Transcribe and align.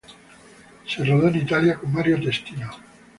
Se 0.87 1.05
rodó 1.05 1.27
en 1.27 1.35
Italia 1.35 1.75
con 1.75 1.93
Mario 1.93 2.19
Testino. 2.19 2.71